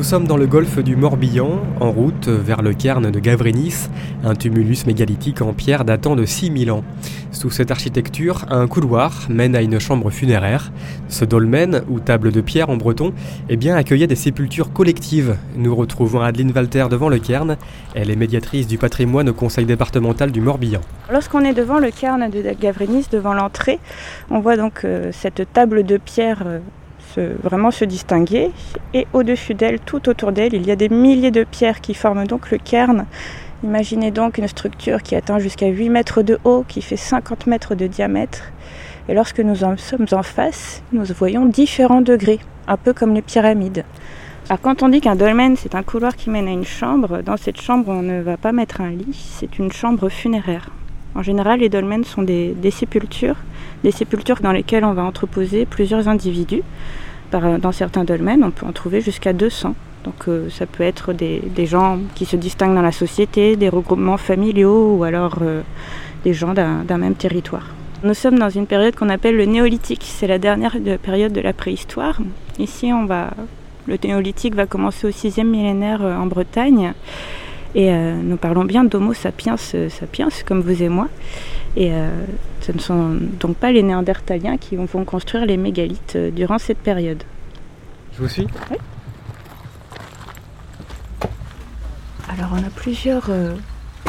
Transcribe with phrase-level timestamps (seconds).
[0.00, 3.90] Nous sommes dans le golfe du Morbihan, en route vers le cairn de Gavrinis,
[4.24, 6.84] un tumulus mégalithique en pierre datant de 6000 ans.
[7.32, 10.72] Sous cette architecture, un couloir mène à une chambre funéraire.
[11.08, 13.12] Ce dolmen, ou table de pierre en breton,
[13.50, 15.36] eh bien, accueillait des sépultures collectives.
[15.54, 17.58] Nous retrouvons Adeline Walter devant le cairn.
[17.94, 20.80] Elle est médiatrice du patrimoine au conseil départemental du Morbihan.
[21.12, 23.78] Lorsqu'on est devant le cairn de Gavrinis, devant l'entrée,
[24.30, 26.60] on voit donc euh, cette table de pierre euh,
[27.18, 28.50] vraiment se distinguer.
[28.94, 32.26] Et au-dessus d'elle, tout autour d'elle, il y a des milliers de pierres qui forment
[32.26, 33.06] donc le cairn.
[33.62, 37.74] Imaginez donc une structure qui atteint jusqu'à 8 mètres de haut, qui fait 50 mètres
[37.74, 38.52] de diamètre.
[39.08, 42.38] Et lorsque nous en sommes en face, nous voyons différents degrés,
[42.68, 43.84] un peu comme les pyramides.
[44.48, 47.36] Alors quand on dit qu'un dolmen c'est un couloir qui mène à une chambre, dans
[47.36, 50.70] cette chambre on ne va pas mettre un lit, c'est une chambre funéraire.
[51.14, 53.36] En général les dolmens sont des sépultures
[53.82, 56.62] des sépultures dans lesquelles on va entreposer plusieurs individus.
[57.30, 59.74] Par, dans certains dolmens, on peut en trouver jusqu'à 200.
[60.04, 64.16] Donc euh, ça peut être des, gens qui se distinguent dans la société, des regroupements
[64.16, 65.60] familiaux ou alors euh,
[66.24, 67.66] des gens d'un même territoire.
[68.02, 70.04] Nous sommes dans une période qu'on appelle le néolithique.
[70.04, 72.18] C'est la dernière période de la préhistoire.
[72.58, 73.30] Ici, on va,
[73.86, 76.94] le néolithique va commencer au 6e millénaire euh, en Bretagne.
[77.74, 81.08] Et nous parlons bien d'Homo sapiens sapiens, comme vous et moi.
[81.76, 82.08] Et euh,
[82.60, 86.78] ce ne sont donc pas les Néandertaliens qui vont construire les mégalithes euh, durant cette
[86.78, 87.22] période.
[88.14, 88.76] Je vous suis Oui.
[92.28, 93.54] Alors on a plusieurs euh,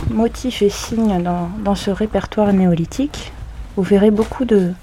[0.10, 3.32] motifs et signes dans, ce répertoire néolithique.
[3.76, 4.74] Vous verrez beaucoup de,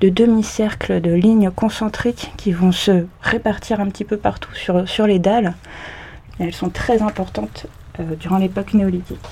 [0.00, 5.18] demi-cercles, de lignes concentriques qui vont se répartir un petit peu partout sur, sur les
[5.18, 5.54] dalles.
[6.38, 7.66] Elles sont très importantes
[8.20, 9.26] durant l'époque néolithique.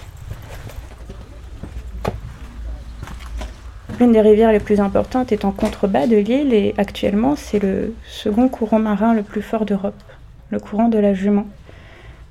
[3.98, 7.94] L'une des rivières les plus importantes est en contrebas de l'île et actuellement c'est le
[8.06, 10.02] second courant marin le plus fort d'Europe,
[10.50, 11.46] le courant de la Jument.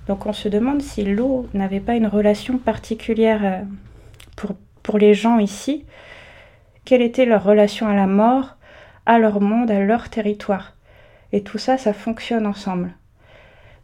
[0.08, 3.62] Donc on se demande si l'eau n'avait pas une relation particulière euh,
[4.36, 4.52] pour,
[4.84, 5.86] pour les gens ici.
[6.84, 8.58] Quelle était leur relation à la mort,
[9.08, 10.74] à leur monde, à leur territoire?
[11.32, 12.92] Et tout ça, ça fonctionne ensemble.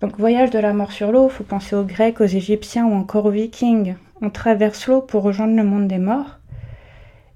[0.01, 2.94] Donc voyage de la mort sur l'eau, il faut penser aux Grecs, aux Égyptiens ou
[2.94, 3.95] encore aux Vikings.
[4.22, 6.39] On traverse l'eau pour rejoindre le monde des morts.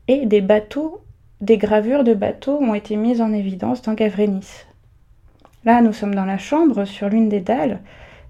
[0.08, 1.02] Et des bateaux,
[1.42, 4.66] des gravures de bateaux ont été mises en évidence dans Gavrenis.
[5.64, 7.80] Là, nous sommes dans la chambre, sur l'une des dalles,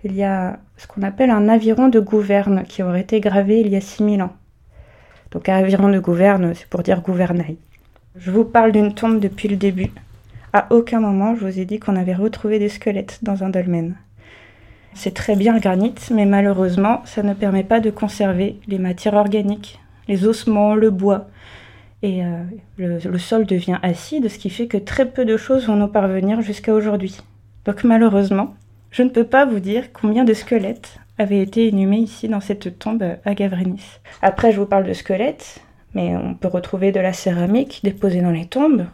[0.06, 3.69] il y a ce qu'on appelle un aviron de gouverne qui aurait été gravé il
[3.69, 4.34] y a 6000 ans.
[5.31, 7.57] Donc aviron de gouverne, c'est pour dire gouvernail.
[8.16, 9.91] Je vous parle d'une tombe depuis le début.
[10.53, 13.95] À aucun moment, je vous ai dit qu'on avait retrouvé des squelettes dans un dolmen.
[14.95, 19.16] C'est très bien le granit, mais malheureusement, ça ne permet pas de conserver les matières
[19.16, 21.28] organiques, les ossements, le bois,
[22.01, 22.44] et euh,
[22.78, 26.41] le, sol devient acide, ce qui fait que très peu de choses vont nous parvenir
[26.41, 27.17] jusqu'à aujourd'hui.
[27.66, 28.56] Donc malheureusement,
[28.91, 32.79] je ne peux pas vous dire combien de squelettes avaient été inhumés ici dans cette
[32.79, 34.00] tombe à Gavrinis.
[34.22, 35.62] Après, je vous parle de squelettes,
[35.94, 38.85] mais on peut retrouver de la céramique déposée dans les tombes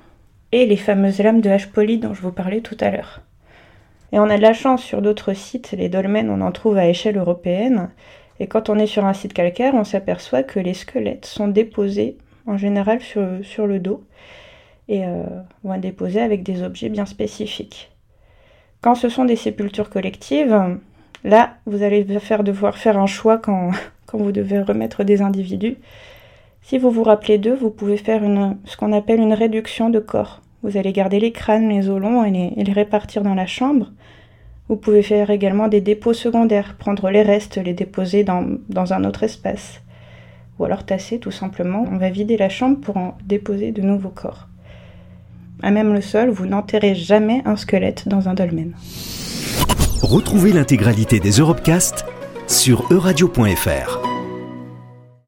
[0.51, 3.21] et les fameuses lames de hache polie dont je vous parlais tout à l'heure.
[4.11, 6.87] Et on a de la chance sur d'autres sites, les dolmens, on en trouve à
[6.87, 7.89] échelle européenne.
[8.39, 12.17] Et quand on est sur un site calcaire, on s'aperçoit que les squelettes sont déposés
[12.47, 14.03] en général sur, le dos
[14.89, 15.23] et euh,
[15.63, 17.91] vont être déposés avec des objets bien spécifiques.
[18.81, 20.59] Quand ce sont des sépultures collectives,
[21.23, 23.71] là, vous allez faire, devoir faire un choix quand,
[24.13, 25.77] vous devez remettre des individus.
[26.63, 28.21] Si vous vous rappelez d'eux, vous pouvez faire
[28.65, 30.41] ce qu'on appelle une réduction de corps.
[30.63, 33.91] Vous allez garder les crânes, les os longs et les, répartir dans la chambre.
[34.69, 39.23] Vous pouvez faire également des dépôts secondaires, prendre les restes, les déposer dans un autre
[39.23, 39.81] espace
[40.61, 41.85] ou alors tasser tout simplement.
[41.91, 44.47] On va vider la chambre pour en déposer de nouveaux corps.
[45.63, 48.73] À même le sol, vous n'enterrez jamais un squelette dans un dolmen.
[50.01, 52.05] Retrouvez l'intégralité des Europecast
[52.47, 54.10] sur euradio.fr.